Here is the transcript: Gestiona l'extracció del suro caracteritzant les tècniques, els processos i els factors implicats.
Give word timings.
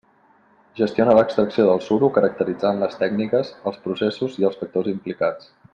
Gestiona 0.79 1.13
l'extracció 1.19 1.65
del 1.67 1.83
suro 1.89 2.09
caracteritzant 2.17 2.83
les 2.85 2.99
tècniques, 3.05 3.55
els 3.73 3.81
processos 3.87 4.43
i 4.43 4.49
els 4.51 4.63
factors 4.63 4.95
implicats. 4.99 5.55